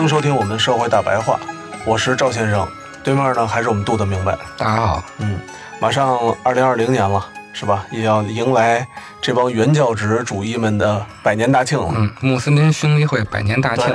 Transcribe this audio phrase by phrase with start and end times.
[0.00, 1.38] 欢迎收听我们社会大白话，
[1.84, 2.66] 我是赵先生，
[3.04, 4.34] 对面呢还是我们杜的明白。
[4.56, 5.38] 大家好，嗯，
[5.78, 7.84] 马上二零二零年了，是吧？
[7.90, 8.88] 也要迎来
[9.20, 11.92] 这帮原教旨主义们的百年大庆了。
[11.94, 13.94] 嗯，穆斯林兄弟会百年大庆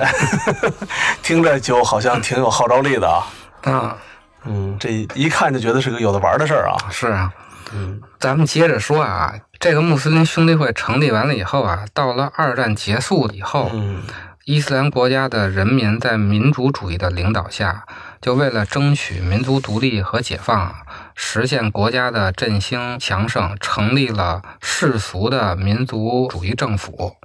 [1.24, 3.26] 听着就好像挺有号召力的啊。
[3.64, 3.98] 啊，
[4.44, 6.78] 嗯，这一看就觉得是个有的玩的事儿啊。
[6.92, 7.34] 是啊，
[7.74, 14.04] 嗯咱们接着说啊，这个穆斯林兄弟会成立完了以后啊，到了二战结束以后，嗯
[14.46, 17.84] 伊斯兰国家的人民在民主主义的领导下，
[18.22, 20.82] 就为了争取民族独立和解放啊，
[21.16, 27.16] 实现国家的振兴强盛，成立了世俗的民族主义政府。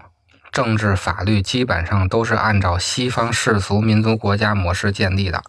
[0.50, 5.42] 政治法律基本上都是按照西方世俗民族国家模式建立的。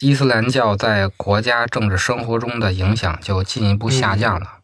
[0.00, 4.54] 伊斯兰教在国家政治生活中的影响就进一步下降了。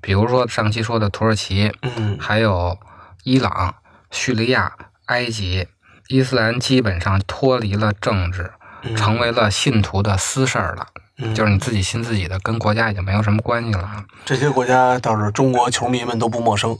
[0.00, 2.78] 比如说上期说的土耳其，嗯还有
[3.24, 3.74] 伊朗、
[4.10, 4.72] 叙利亚、
[5.06, 5.68] 埃及，
[6.08, 8.52] 伊斯兰基本上脱离了政治，
[8.96, 10.86] 成为了信徒的私事儿了，
[11.18, 16.78] 嗯，就是你自己信自己的，跟国家已经没有什么关系了啊这些国家倒是中国球迷们都不陌生。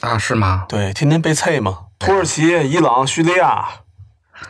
[0.00, 0.18] 啊？
[0.18, 0.66] 是吗？
[0.68, 1.78] 对，天天被啐嘛。
[1.98, 3.66] 土耳其、伊朗、叙利亚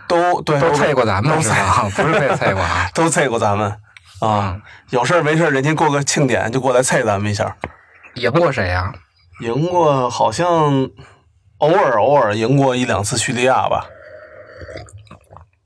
[0.09, 1.89] 都对都啐过咱们都是吧？
[1.95, 2.91] 不是被啐过啊？
[2.95, 3.73] 都啐过咱们
[4.21, 4.61] 啊。
[4.91, 7.57] 有事儿没事儿，人家过个庆典就过来啐咱们一下。
[8.15, 8.93] 赢过谁呀、
[9.41, 10.91] 赢过好像
[11.59, 13.87] 偶尔偶尔赢过一两次叙利亚吧。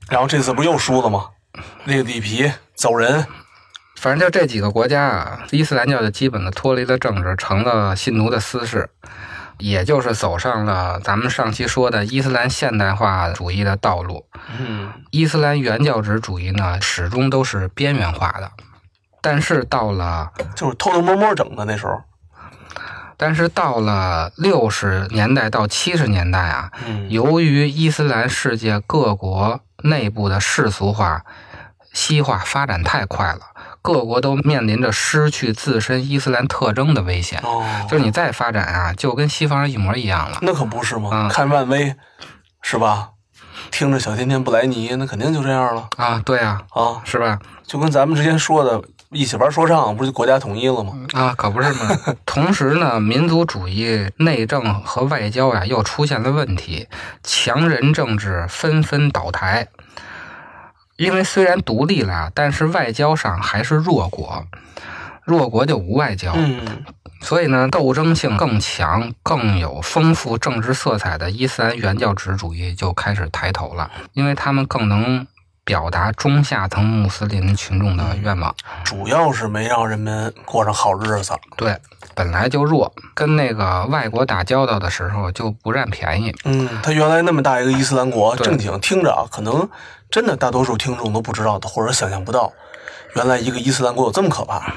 [0.09, 1.29] 然后这次不是又输了吗？
[1.85, 3.25] 那个里皮走人，
[3.97, 8.89] 反正就这几个国家啊，伊斯兰教就基本的脱离了政治，成了信徒的私事，
[9.57, 14.25] 也就是走上了咱们上期说的伊斯兰现代化主义的道路。
[14.59, 18.51] 嗯伊斯兰原教旨主义呢，始终都是边缘化的。
[19.21, 22.01] 但是到了，就是偷偷摸摸整的那时候。
[23.21, 31.23] 但是到了六十年代到七十年代啊，嗯由于伊斯兰世界各国内部的世俗化、
[31.93, 33.41] 西化发展太快了，
[33.83, 37.39] 各国都面临着失去自身伊斯兰特征的危险。
[37.43, 40.39] 哦，就是你再发展啊，就跟西方人一模一样了。
[40.41, 41.09] 那可不是吗？
[41.13, 41.95] 嗯看漫威
[42.63, 43.09] 是吧？
[43.69, 46.99] 听着小甜甜布莱尼，那肯定就这样了啊，对啊，啊！
[47.03, 47.37] 是吧？
[47.63, 48.81] 就跟咱们之前说的，
[49.11, 50.93] 一起玩说唱，不是就国家统一了吗？
[51.13, 52.15] 啊，可不是吗。
[52.25, 56.87] 同时呢，民族主义内政和外交呀又出现了问题，
[57.21, 59.67] 强人政治纷纷倒台。
[60.95, 64.45] 因为虽然独立了，但是外交上还是弱国，
[65.25, 66.31] 弱国就无外交。
[66.35, 66.85] 嗯
[67.23, 75.27] 所以呢，斗争性更强、更有丰富政治色彩的伊斯兰原教旨主义就开始抬头了，因为他们更能
[75.63, 78.53] 表达中下层穆斯林群众的愿望。
[78.83, 81.33] 主要是没让人们过上好日子。
[81.55, 81.77] 对，
[82.15, 86.35] 本来就弱，跟那个外国打交道的时候就不占便宜。
[86.45, 89.69] 嗯，他原来那么大一个伊斯兰国，正经听着啊，可能
[90.09, 92.51] 真的大多数听众都不知道的，或者想象不到，
[93.15, 94.73] 原来一个伊斯兰国有这么可怕。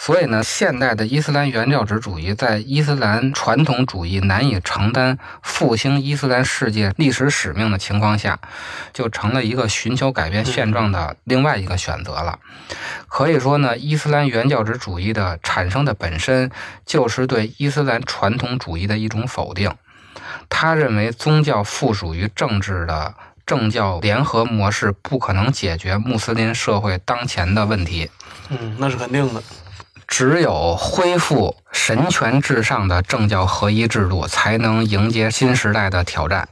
[0.00, 8.38] 所以呢，现代的伊斯兰原教旨主义在伊斯兰传统主义难以承担复兴伊斯兰世界历史使命的情况下，
[8.94, 12.38] 就成了一个寻求改变现状的另外一个选择了。
[13.08, 16.48] 可以说呢，伊斯兰原教旨主义的产生的本身
[16.86, 19.74] 就是对伊斯兰传统主义的一种否定。
[20.48, 23.12] 他认为宗教附属于政治的
[23.44, 28.08] 政教联合模式不可能解决穆斯林社会当前的问题。
[28.48, 29.42] 嗯，那是肯定的。
[30.08, 36.48] 只有恢复神权至上的政教合一制度，才能迎接新时代的挑战。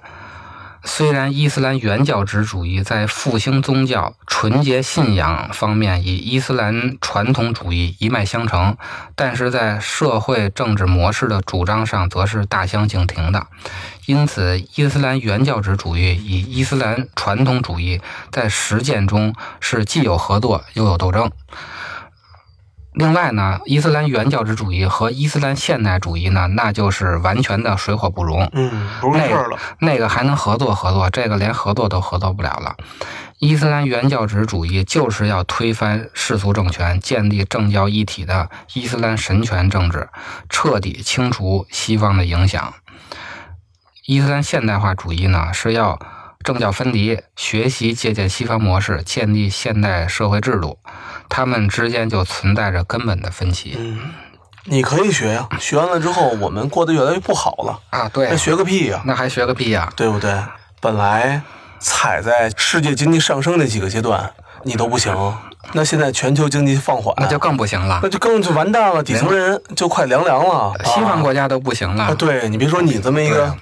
[0.84, 8.76] 虽然伊斯兰原教旨主义在复兴宗教、纯洁信仰方面与伊斯兰传统主义一脉相承，
[9.16, 13.48] 但是在社会政治模式的主张上，则是大相径庭的。
[14.04, 18.00] 因此，伊斯兰原教旨主义与伊斯兰传统主义
[18.30, 21.32] 在实践中是既有合作又有斗争。
[22.96, 28.48] 另外呢，伊斯兰原教旨主义和伊斯兰现代主义呢，那就是完全的水火不容。
[28.54, 29.58] 嗯，不是事儿了。
[29.80, 32.74] 那个还能合作合作，这个连合作都合作不了了。
[33.38, 40.08] 伊斯兰原教旨主义就是要推翻世俗政权，建立政教一体的伊斯兰神权政治，
[40.48, 42.72] 彻底清除西方的影响。
[44.06, 45.98] 伊斯兰现代化主义呢，是要
[46.46, 50.78] 政教分离，学习借鉴西方模式，建立现代社会制度。
[51.28, 53.74] 他们之间就存在着根本的分歧。
[53.76, 53.98] 嗯，
[54.66, 58.08] 你可以学呀，学完了之后，我们过得越来越不好了啊！
[58.14, 59.02] 对，那学个屁呀！
[59.04, 59.92] 那还学个屁呀？
[59.96, 60.32] 对不对？
[60.80, 61.42] 本来
[61.80, 64.30] 踩在世界经济上升那几个阶段，
[64.62, 65.12] 你都不行，
[65.72, 70.72] 那现在全球经济放缓，那就更不行了，那就更就完蛋了，底层人就快凉凉了。
[70.84, 72.14] 西方国家都不行了。
[72.14, 73.52] 对你别说你这么一个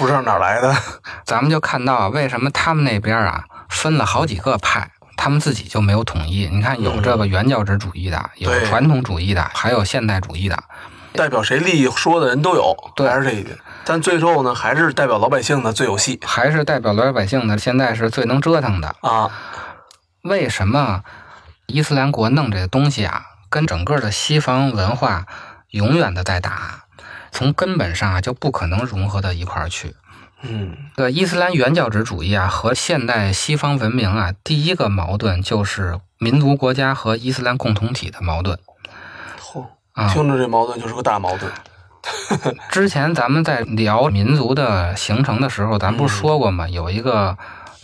[0.00, 0.74] 不知道哪来的，
[1.26, 4.90] 咱们就看到为什么他们那边啊分了好几个派。
[5.14, 6.48] 他们自己就没有统一。
[6.50, 10.58] 你看，有这个原教旨主义的，有传统主义的，还有现代主义的，
[11.12, 13.58] 代表谁利益说的人都有，还是这一点。
[13.84, 19.30] 但最后呢，还是代表老百姓的最有戏，还是代表老百姓的，现在是最能折腾的啊。
[20.22, 21.02] 为什么
[21.66, 25.26] 伊斯兰国弄这个东西啊，跟整个的西方文化
[25.68, 26.84] 永远的在打，
[27.32, 29.94] 从根本上啊就不可能融合到一块儿去。
[30.42, 38.58] 嗯，对伊斯兰原教旨主义啊和现代西方文明啊，第一个矛盾就是民族国家和伊斯兰共同体的矛盾。
[39.38, 39.66] 嚯，
[40.12, 41.52] 听着这矛盾就是个大矛盾。
[42.70, 46.66] 之前咱们在聊民族的形成的时候，咱不是说过吗？
[46.66, 47.36] 有一个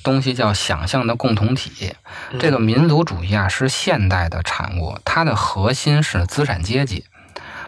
[0.02, 1.94] 东西叫想象的共同体。
[2.40, 7.04] 这个民族主义啊是现代的产物，它的核心是资产阶级，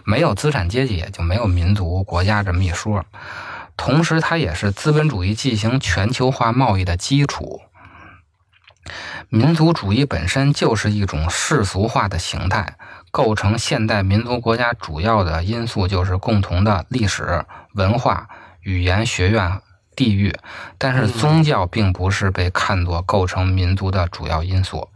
[0.09, 3.05] 没有资产阶级也就没有民族国家这么一说。
[3.77, 7.61] 同时，它也是资本主义进行全球化贸易的基础。
[9.29, 12.79] 民族主义本身就是一种世俗化的形态，
[13.11, 17.45] 构成现代民族国家主要的因素就是共同的历史
[17.75, 18.31] 文化、
[18.63, 19.61] 语言、学院、
[19.95, 20.35] 地域。
[20.79, 24.89] 但是，宗教并不是被看作构成民族的主要因素，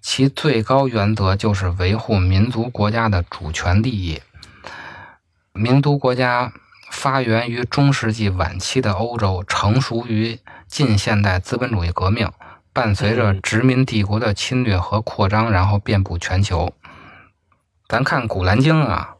[0.00, 4.20] 其最高原则就是维护民族国家的主权利益。
[5.52, 6.52] 民族国家。
[6.92, 12.28] 发源于中世纪晚期的欧洲，成熟于近现代资本主义革命，
[12.72, 16.74] 伴随着殖民帝国的侵略和扩张，然后遍布全球。
[17.86, 19.14] 咱看《古兰经》啊，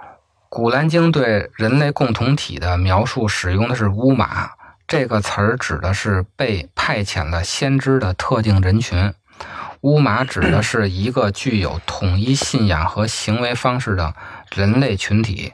[0.48, 4.50] 《古兰经》对人类共同体的描述使用的是“乌马”
[4.86, 9.12] 这个词儿，指的是被派遣了先知的特定人群。
[9.82, 14.14] 乌马指的是一个具有统一信仰和行为方式的。
[14.54, 15.52] 人类群体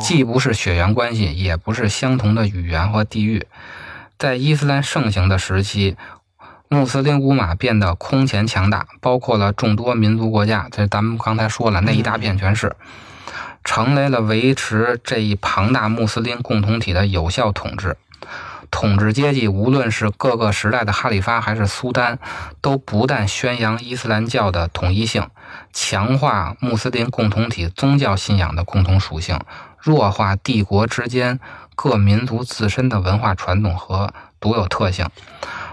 [0.00, 3.44] 既不是血缘关系，也不是相同的语言和地域。
[4.16, 5.96] 在伊斯兰盛行的时期，
[6.68, 10.68] 穆斯林乌马变得空前强大，包括了众多民族国家。
[10.70, 12.76] 这咱们刚才说了，那一大片全是，
[13.64, 17.96] 成为了维持这一庞大穆斯林共同体的有效统治。
[18.70, 22.18] 统治阶级，无论是各个时代的哈里发还是苏丹，
[22.60, 25.28] 都不但宣扬伊斯兰教的统一性，
[25.72, 29.38] 强化穆斯林共同体宗教信仰的共同属性，
[29.78, 31.40] 弱化帝国之间
[31.74, 35.06] 各民族自身的文化传统和独有特性。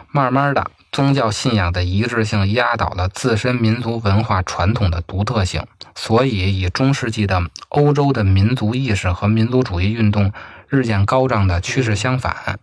[0.10, 5.62] 慢慢的，宗教信仰的一致性压倒了自身民族文化传统的独特性，
[5.94, 10.32] 所以以中世纪的欧洲的民族意识和民族主义运动。
[10.70, 12.60] 日渐高涨的趋势相反，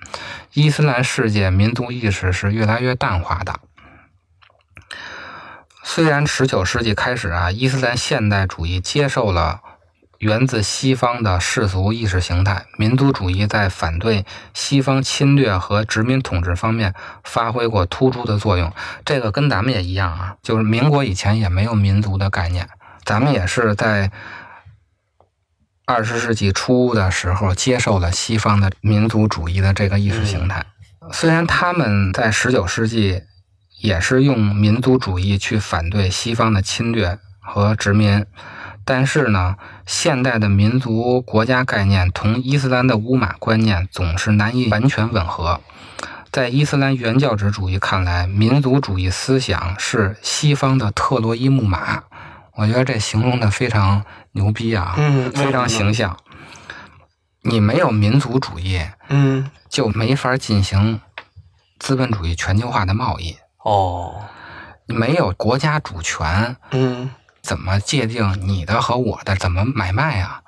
[0.52, 3.60] 伊斯兰世界民族意识是越来越淡化的。
[5.82, 9.60] 虽然十九世纪开始啊，伊斯兰现代主义接受了
[10.18, 18.72] 源自西方的世俗意识形态，民族主义在反对西方侵略和殖民统治方面发挥过突出的作用。
[19.04, 22.68] 这个跟咱们也一样啊，就是民国以前也没有民族的概念，
[23.04, 24.10] 咱们也是在。
[25.86, 30.64] 二十世纪初的时候，接受了西方的民族主义的这个意识形态。
[31.12, 33.20] 虽然他们在十九世纪
[33.82, 38.24] 也是用民族主义去反对西方的侵略和殖民，
[38.86, 45.60] 但是呢，现代的民族国家概念同伊斯兰的乌马观念总是难以完全吻合。
[46.32, 52.04] 在伊斯兰原教旨主义看来，民族主义思想是西方的特洛伊木马。
[52.56, 56.16] 我觉得这形容的非常牛逼啊，嗯，非常形象。
[57.42, 61.00] 你没有民族主义，嗯，就没法进行
[61.78, 63.36] 资本主义全球化的贸易。
[63.64, 64.22] 哦，
[64.86, 67.10] 没有国家主权，嗯，
[67.42, 69.36] 怎么界定你的和我的？
[69.36, 70.40] 怎么买卖啊？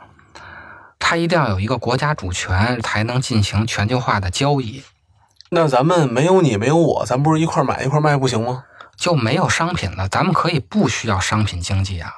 [0.98, 4.82] 它一定要有一个国家主权，才能进行全球化的交易。
[5.50, 8.64] 那咱们没有你，没有我，咱不是一块买一块卖不行吗？
[8.96, 12.14] 就没有商品了，咱们可以不需要商品经济啊。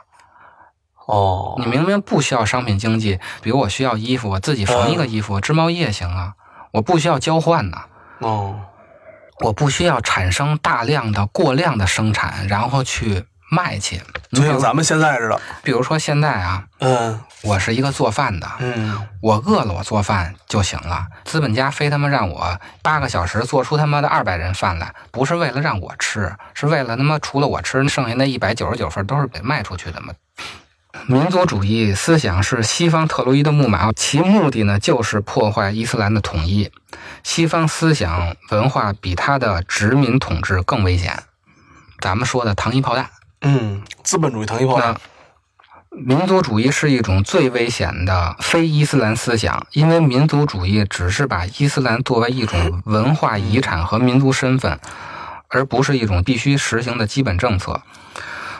[1.06, 6.34] 哦，你明明不需要商品经济，比如我需要衣服，我自己缝一个衣服，织毛衣也行啊。
[6.72, 7.78] 我不需要交换呢，
[8.18, 8.60] 哦，
[9.40, 14.00] 我不需要产生大量的、过量的生产，然后去卖去。
[14.32, 21.06] 就像咱们现在似的，比如说现在啊，嗯我是一个做饭的，嗯，我饿了我做饭就行了。
[21.24, 30.12] 资本家非他妈让我八个小时做出他妈的二百人饭来，不是为了让我吃，是为了他妈除了我吃，剩下那一百九十九份都是给卖出去的嘛。
[31.06, 36.70] 民族主义思想是西方特洛伊的木马，其目的呢就是破坏伊斯兰的统一。
[37.22, 41.22] 西方思想文化比它的殖民统治更危险。
[42.00, 43.08] 咱们说的糖衣炮弹，
[43.40, 44.96] 嗯，资本主义糖衣炮那，
[45.90, 54.78] 民族主义是一种最危险的非伊斯兰思想，因为民族主义只是把伊斯兰作为一种文化遗产和民族身份，
[55.48, 57.80] 而不是一种必须实行的基本政策。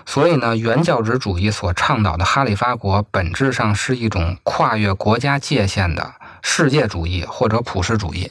[0.07, 8.31] 所以呢，原教旨主义所倡导的哈里发国本质上是一种跨越国家界限的世界主义或者普世主义。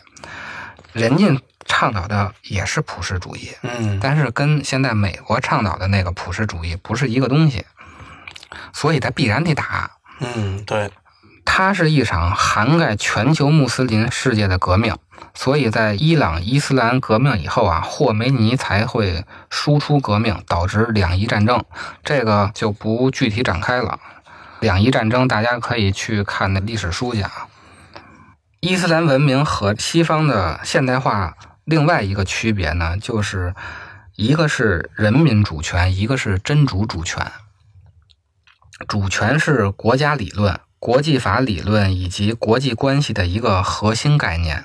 [0.93, 7.65] 人家倡导的也是普世主义，嗯但是跟现在美国倡导的那个普世主义不是一个东西，
[8.73, 9.91] 所以它必然得打。
[10.19, 10.89] 嗯，对，
[11.45, 14.95] 它是一场涵盖全球穆斯林世界的革命，
[15.35, 21.63] 所以在伊朗伊斯兰革命以后啊，霍梅尼才会输出革命，导致两伊战争。
[22.03, 23.99] 这个就不具体展开了。
[24.61, 27.47] 两伊战争大家可以去看那历史书去啊。
[28.59, 31.35] 伊斯兰文明和西方的现代化
[31.67, 33.53] 另外一个区别呢，就是
[34.15, 37.29] 一个是人民主权，一个是真主主权。
[38.87, 44.63] 主权是国家理论、国际法理论以及国际关系的一个核心概念。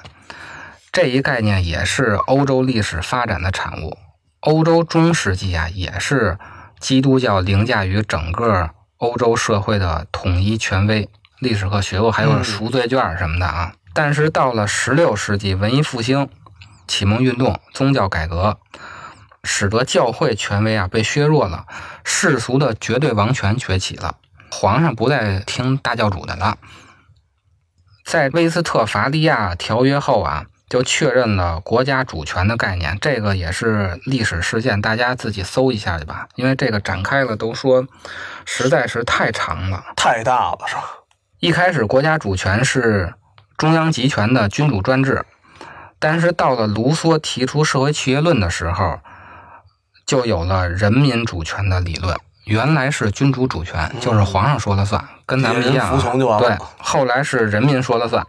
[0.93, 3.99] 这一概念也是欧洲历史发展的产物。
[4.39, 6.39] 欧洲中世纪啊，也是
[6.79, 11.11] 基督教凌驾于整个欧洲社会的统一权威。
[11.41, 13.73] 历史课学过，还有嗯赎罪券什么的啊。
[13.93, 16.29] 但是到了十六世纪，文艺复兴、
[16.87, 18.59] 启蒙运动、宗教改革，
[19.45, 21.67] 使得教会权威啊被削弱了，
[22.05, 24.17] 世俗的绝对王权崛起了，
[24.51, 26.59] 皇上不再听大教主的了。
[28.05, 37.87] 在威斯特伐利亚条约后啊，就确认了国家主权的概念，这个也是历史事件，大家自己搜一下去吧，因为这个展开了都说
[38.45, 39.85] 实在是太长了。
[39.97, 40.83] 太大了是吧？
[41.39, 43.15] 一开始国家主权是
[43.57, 45.25] 中央集权的君主专制，
[46.03, 48.99] 但是到了卢梭提出社会契约论的时候，
[50.05, 52.19] 就有了人民主权的理论。
[52.47, 55.95] 原来是君主主权，就是皇上说了算，跟咱们一样、啊。
[55.95, 58.27] 服从就完了对，后来是人民说了算。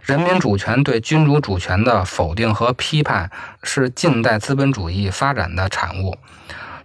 [0.00, 3.30] 人民主权对君主主权的否定和批判，
[3.62, 6.16] 是近代资本主义发展的产物。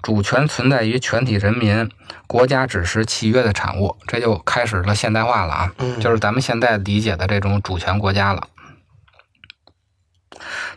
[0.02, 1.90] 主权存在于全体人民，
[2.28, 8.46] 国家只是契约的产物，这就开始了现代化了啊，嗯就是咱们现在理解的这种主权国家了。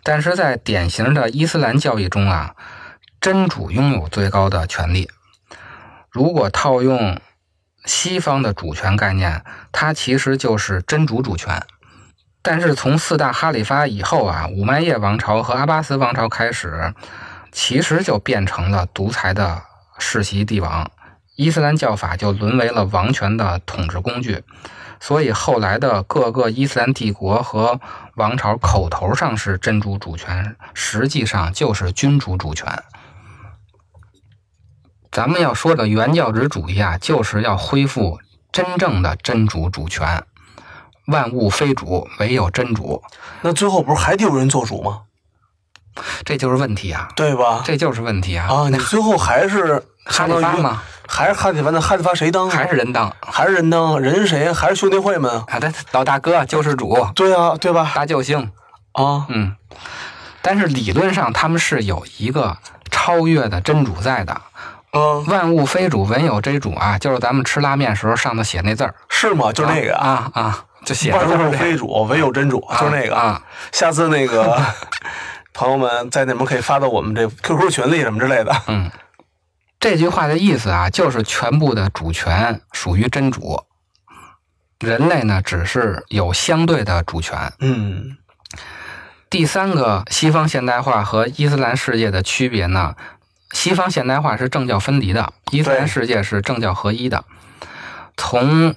[0.03, 2.55] 但是在典型的伊斯兰教义中啊，
[3.21, 5.11] 真主拥有最高的权利。
[6.11, 7.21] 如果套用
[7.85, 11.63] 西方的主权概念，它其实就是真主主权。
[12.41, 16.93] 但是从四大哈里发以后啊，五麦叶王朝和阿巴斯王朝开始，
[17.51, 19.63] 其实就变成了独裁的
[19.99, 20.91] 世袭帝王，
[21.37, 24.45] 伊斯兰教法就沦为了王权的统治工具。
[25.01, 27.81] 所以后来的各个伊斯兰帝国和
[28.15, 32.83] 王朝口头上是真主主权，实际上就是君主主权。
[35.11, 38.19] 咱们要说的原教旨主义啊，就是要恢复
[38.51, 40.25] 真正的真主主权。
[41.07, 43.03] 万物非主，唯有真主，
[43.43, 45.03] 那最后不是还得有人做主吗？
[46.25, 47.09] 这就是问题啊！
[47.15, 47.63] 对吧？
[47.65, 48.47] 这就是问题啊！
[48.49, 51.71] 啊，你 最后还是哈相当于里发吗，还是哈里发？
[51.71, 52.55] 那哈里发谁当啊？
[52.55, 54.01] 还是人当还是人当？
[54.01, 54.53] 人谁？
[54.53, 55.31] 还是兄弟会们？
[55.49, 55.59] 啊？
[55.61, 57.93] 他老大哥救世主，对啊，对吧？
[57.95, 58.51] 大救星，
[58.93, 59.55] 啊，嗯。
[60.43, 62.59] 但是理论上他们是有一个
[62.91, 64.41] 超越的真主在的。
[64.93, 66.97] 嗯，万物非主，唯有真主啊！
[66.99, 69.51] 就是咱们吃拉面时候上头写那字儿，是吗？
[69.53, 73.17] 就那个啊啊，就写着万物非主，唯有真主，就是那个。
[73.17, 73.43] 啊。
[73.73, 74.61] 下次那个
[75.55, 78.53] 朋友们在那边可以发到我们这 QQ 群里什么之类的。
[78.67, 78.91] 嗯，
[79.81, 83.65] 这句话的意思啊，就是全部的主权属于真主，
[84.81, 87.53] 人类呢只是有相对的主权。
[87.61, 88.19] 嗯
[89.31, 92.95] 第三个西方现代化和伊斯兰世界的区别呢？
[93.53, 97.25] 西方现代化是政教分离的，伊斯兰世界是政教合一的。
[98.17, 98.75] 从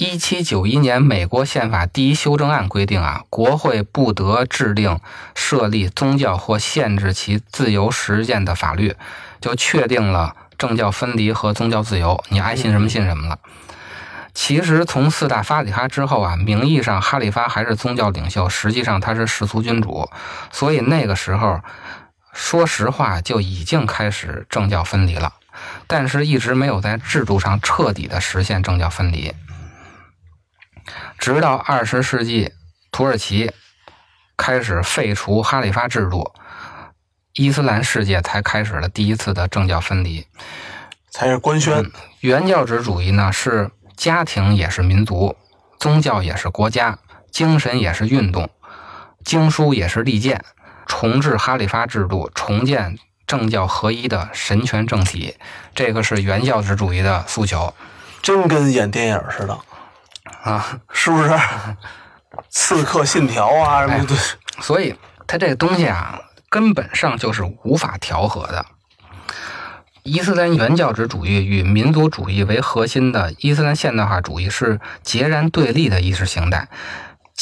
[0.00, 4.98] 一七九一年美国宪法第一修正案规定啊，国会不得制定
[5.34, 8.96] 设立宗教或限制其自由实践的法律，
[9.42, 13.38] 就确定了政教分离和宗教自由，你爱信什么信什么了。
[14.32, 20.08] 其实从四大法里哈之后啊，名义上哈里发还是宗教领袖，实际上他是世俗君主，
[20.50, 21.60] 所以那个时候，
[22.32, 25.34] 说实话就已经开始政教分离了，
[25.86, 29.30] 但是一直没有在制度上彻底的实现政教分离。
[31.18, 32.52] 直到二十世纪，
[32.90, 33.52] 土耳其
[34.36, 36.32] 开始废除哈里发制度，
[37.34, 40.26] 伊斯兰世界才开始了第一次的政教分离，
[41.10, 41.90] 才是官宣。
[42.20, 43.70] 原教旨主义呢是。
[43.96, 45.36] 家庭也是民族，
[45.78, 46.98] 宗教也是国家，
[47.30, 48.48] 精神也是运动，
[49.26, 50.42] 经书也是利剑，
[50.86, 55.36] 重置哈里发制度，重建政教合一的神权政体，
[55.74, 57.74] 这个是原教旨主义的诉求。
[58.22, 59.58] 真跟演电影似的
[60.42, 61.30] 啊，是不是？
[62.48, 64.14] 刺客信条啊什么的。
[64.60, 64.94] 所以，
[65.26, 66.18] 它这个东西啊，
[66.48, 68.64] 根本上就是无法调和的。
[70.02, 76.68] 伊斯兰原教旨主义与民族主义为核心的伊斯兰现代化主义是截然对立的意识形态。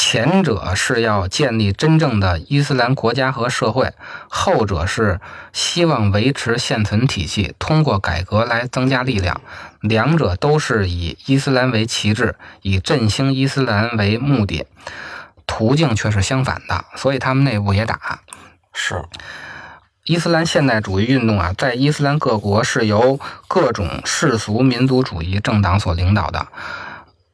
[0.01, 3.93] 前者是要建立真正的伊斯兰国家和社会，
[4.29, 5.21] 后者是
[5.53, 9.41] 希望维持现存体系，通过改革来增加力量。
[9.81, 14.69] 两者都是以伊斯兰为旗帜，以振兴伊斯兰为目的，
[15.49, 18.21] 途径却是相反的，所以他们内部也打。
[18.73, 19.05] 是。
[20.05, 26.47] 伊斯兰现代主义运动啊，在伊斯兰各国是由各种世俗民族主义政党所领导的。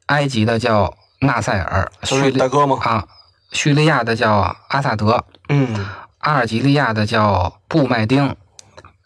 [0.07, 2.77] 埃及的叫纳赛尔，叙大哥吗？
[2.81, 3.03] 啊，
[3.51, 5.85] 叙利亚的叫阿萨德，嗯，
[6.19, 8.35] 阿尔及利亚的叫布麦丁，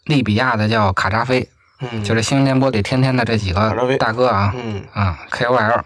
[0.04, 1.48] 利比亚的叫卡扎菲，
[1.80, 5.82] 嗯，就这新闻联播里天天的这几个大哥啊，嗯啊，KOL，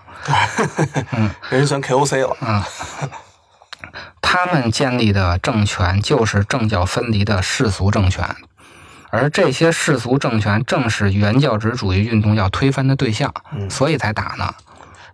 [1.17, 2.67] 嗯，人算 KOC 了，啊。
[4.21, 8.29] 他们建立的政权就是政教分离的世俗政权，
[9.11, 13.33] 而这些世俗政权正是原教旨主义运动要推翻的对象，
[13.71, 14.53] 所以才打呢。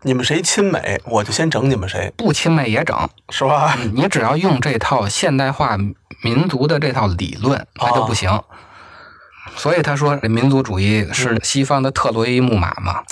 [0.02, 2.96] 你们谁亲美，我就先整你们谁；不亲美也整，
[3.28, 3.76] 是吧？
[3.92, 5.76] 你只要用这套现代化
[6.22, 8.42] 民族的这套理论，那就不行。
[9.56, 13.02] 所以他说，民族主义是西方的特洛伊木马嘛。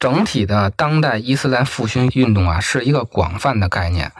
[0.00, 4.10] 整体的当代伊斯兰复兴运动啊，是一个广泛的概念。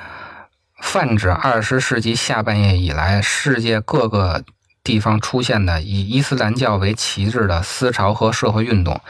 [0.80, 4.44] 泛指二十世纪下半叶以来，世界各个
[4.84, 9.00] 地方出现的以伊斯兰教为旗帜的思潮和社会运动，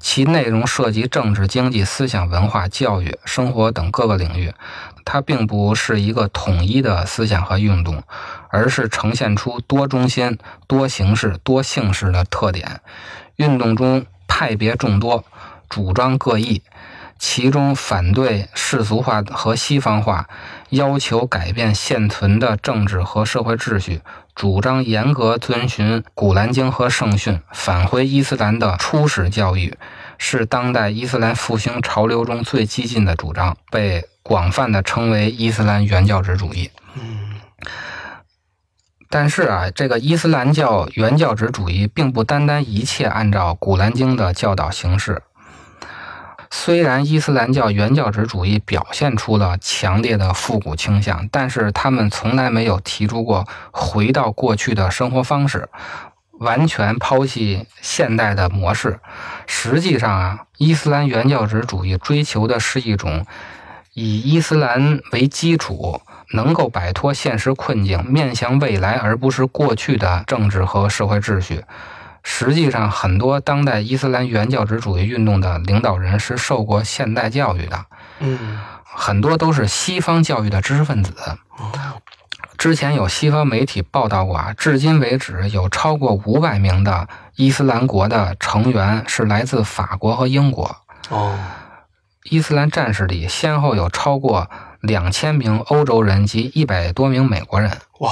[0.00, 4.52] 其内容涉及政治、经济、思想、文化、教育、生活等各个领域。
[5.04, 8.02] 它并不是一个统一的思想和运动，
[8.48, 12.80] 而是呈现出多中心、多形式、多姓氏的特点。
[13.36, 15.24] 运动中派别众多，
[15.68, 16.60] 主张各异。
[17.20, 20.26] 其中反对世俗化和西方化，
[20.70, 24.00] 要求改变现存的政治和社会秩序，
[24.40, 29.76] 主张严格遵循《古兰经》和圣训，返回伊斯兰的初始教育，
[30.16, 36.70] 是当代伊斯兰复兴潮流中最激进的主张，被广泛的称为伊斯兰原教旨主义。
[36.94, 37.34] 嗯，
[39.10, 45.22] 但是啊，这个伊斯兰教原教旨主义并不单单一切按照《古兰经》的教导行事。
[46.52, 55.68] 虽然伊斯兰教原教旨主义表现出了强烈的复古倾向，但是他们从来没有提出过回到过去的生活方式，
[56.40, 58.98] 完全抛弃现代的模式。
[59.46, 63.24] 实际上啊，伊斯兰原教旨主义追求的是一种
[63.94, 66.02] 以伊斯兰为基础，
[66.34, 71.64] 能够摆脱现实困境、面向未来而不是过去的政治和社会秩序。
[72.22, 77.86] 实际上，很多当代伊斯兰原教旨主义运动的领导人是受过现代教育的，
[78.18, 81.14] 嗯，很多都是西方教育的知识分子。
[82.58, 90.76] 之前有西方媒体报道过啊，至今为止有超过五百名的伊斯兰国的成员是来自法国和英国。
[91.08, 91.38] 哦，
[92.24, 94.50] 伊斯兰战士里先后有超过
[94.82, 97.70] 两千名欧洲人及一百多名美国人。
[98.00, 98.10] 哇！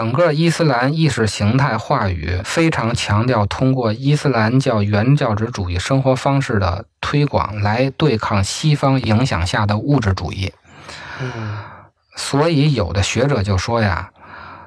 [0.00, 10.50] 整个伊斯兰意识形态话语非常强调通过伊斯兰教原教旨主义生活方式的推广来对抗西方影响下的物质主义。
[11.20, 11.58] 嗯，
[12.16, 14.10] 所以有的学者就说呀，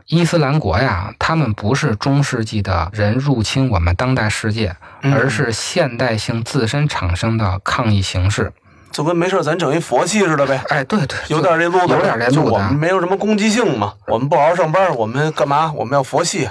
[0.05, 8.53] 伊斯兰国呀，他们不是中世纪的人入侵我们当代世界，而是现代性自身产生的抗议形式。
[8.93, 10.63] 就跟没事咱整一佛系似的呗。
[10.69, 12.35] 哎，对对，有点这路子，有点这路子。
[12.35, 15.73] 就我们没有什么攻击性嘛，我们不好好上班，我们干嘛？
[15.75, 16.47] 我们要佛系。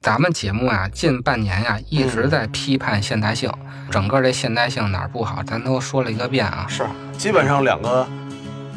[0.00, 3.52] 咱们节目啊，近半年呀一直在批判现代性，
[3.90, 6.64] 整个这现代性哪儿不好，咱都说了一个遍啊。
[6.68, 6.86] 是，
[7.18, 8.06] 基本上两个，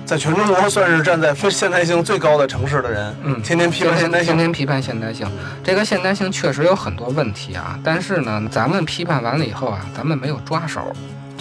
[0.04, 5.30] 在全中国算是站在非现代性最高的城市的人，嗯，天天批判现代性，天天批判现代性。
[5.64, 10.92] 这个现代性确实有很多问题啊，但是呢，咱们批判完了以后啊，咱们没有抓手。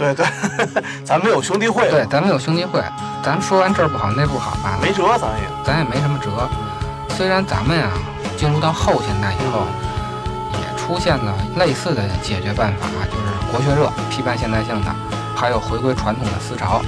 [0.01, 0.27] 对对，
[1.05, 1.91] 咱们有兄弟会。
[1.91, 2.83] 对，咱们有兄弟会，
[3.23, 4.79] 咱说完这儿不好那不好吧？
[4.81, 6.49] 没辙，咱也，咱也没什么辙。
[7.17, 7.93] 虽然咱们啊。
[8.41, 9.67] 进入到后现代以后，
[10.55, 14.91] 也出现了类似的解决办法，就是国学热批判现代性的，
[15.37, 16.81] 还有回归传统的思潮，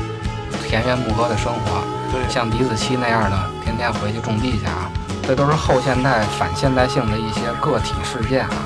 [0.67, 1.85] 田园牧歌的生活，
[2.31, 4.89] 像李子柒那样的，天天回去种地去啊，
[5.29, 8.57] 这都是后现代反现代性的一些个体事件啊。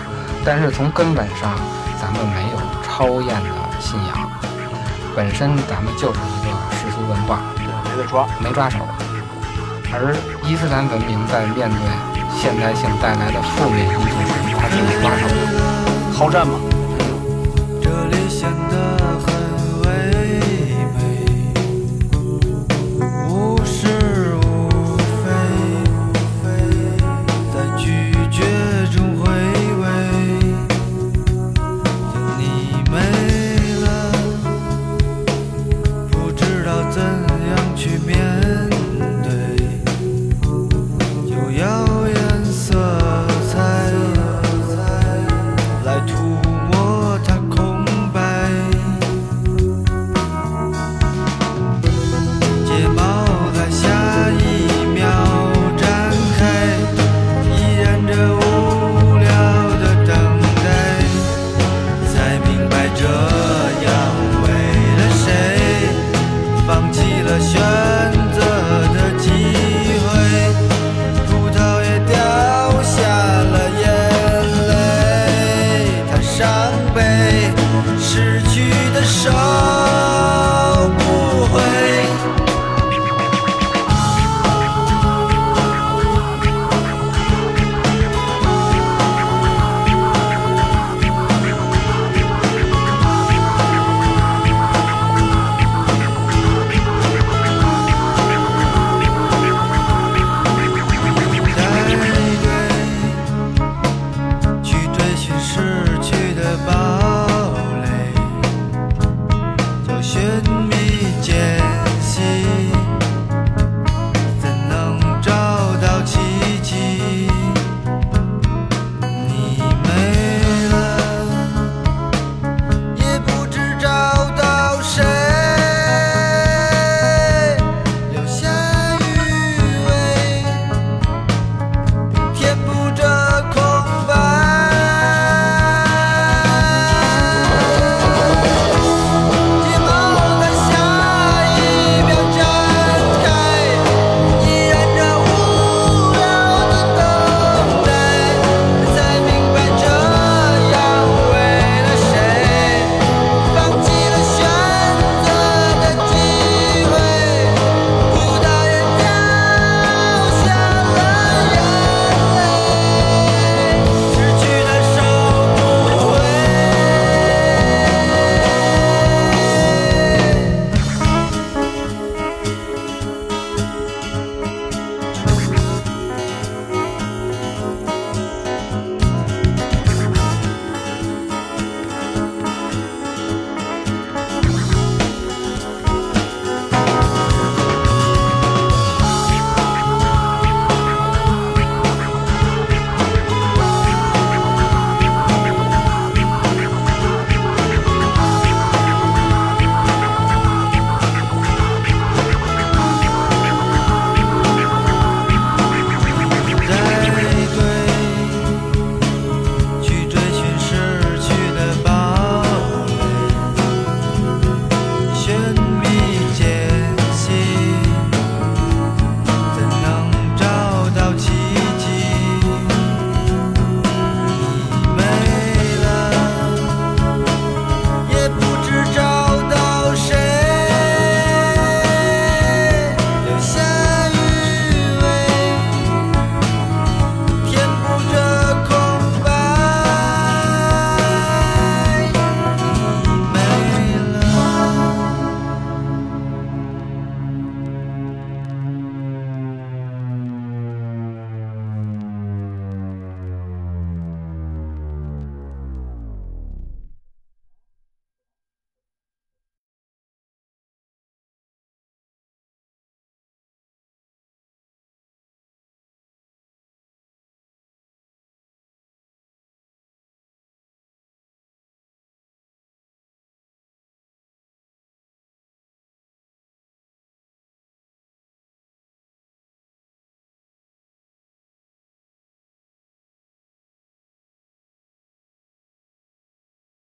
[0.45, 1.59] 但是从根本上，
[2.01, 4.26] 咱们没有超验的信仰，
[5.17, 8.87] 本身咱们就是一个世俗文化，没得抓，没抓手。
[9.91, 12.17] 而伊斯兰文明在面对。
[12.37, 14.07] 现代性带来的负面因素时，
[14.61, 16.53] 它是有抓手的，好战嘛。
[16.53, 16.76] 这里显得